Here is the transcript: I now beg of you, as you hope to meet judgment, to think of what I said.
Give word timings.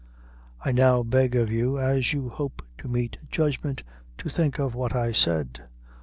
I 0.65 0.71
now 0.71 1.03
beg 1.03 1.35
of 1.35 1.51
you, 1.51 1.77
as 1.77 2.11
you 2.11 2.29
hope 2.29 2.63
to 2.79 2.87
meet 2.87 3.19
judgment, 3.29 3.83
to 4.17 4.29
think 4.29 4.57
of 4.57 4.73
what 4.73 4.95
I 4.95 5.11
said. 5.11 5.67